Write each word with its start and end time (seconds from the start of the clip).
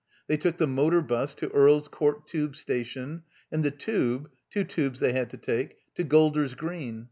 They 0.25 0.35
took 0.35 0.57
the 0.57 0.65
motor 0.65 1.03
bus 1.03 1.35
to 1.35 1.49
Earl's 1.51 1.87
Court 1.87 2.25
Tube 2.25 2.55
Station, 2.55 3.21
and 3.51 3.63
the 3.63 3.69
Tube 3.69 4.31
(two 4.49 4.63
Tubes 4.63 4.99
they 4.99 5.13
had 5.13 5.29
to 5.29 5.37
take) 5.37 5.75
to 5.93 6.03
Golder's 6.03 6.55
Green. 6.55 6.99